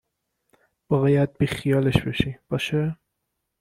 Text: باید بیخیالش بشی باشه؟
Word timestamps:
باید 0.87 1.37
بیخیالش 1.37 2.01
بشی 2.01 2.39
باشه؟ 2.49 2.97